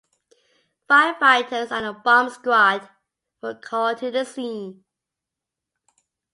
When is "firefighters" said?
0.89-1.69